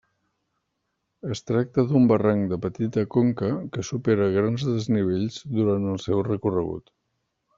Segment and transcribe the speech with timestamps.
[1.33, 6.93] Es tracta d'un barranc de petita conca que supera grans desnivells durant el seu recorregut.